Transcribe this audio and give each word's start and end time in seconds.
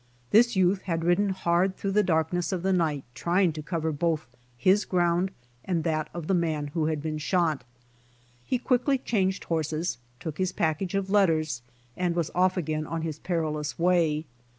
This 0.31 0.55
youth 0.55 0.81
had 0.89 1.03
ridden 1.05 1.29
hard 1.29 1.77
through 1.77 1.91
the 1.91 2.01
darkness 2.01 2.51
of 2.51 2.63
the 2.63 2.73
night 2.73 3.03
trying 3.13 3.53
to 3.53 3.61
cover 3.61 3.91
both 3.91 4.25
his 4.57 4.83
own 4.85 4.89
ground 4.89 5.31
and 5.63 5.83
that 5.83 6.09
of 6.11 6.25
the 6.25 6.33
man 6.33 6.69
who 6.73 6.87
had 6.87 7.03
been 7.03 7.19
shot. 7.19 7.63
He 8.43 8.57
quickly 8.57 8.97
changed 8.97 9.43
horses, 9.43 9.99
took 10.19 10.39
his 10.39 10.53
package 10.53 10.95
of 10.95 11.11
letters, 11.11 11.61
and 11.95 12.15
was 12.15 12.31
off 12.33 12.57
again 12.57 12.87
on 12.87 13.03
his 13.03 13.19
perilous 13.19 13.77
way. 13.77 14.25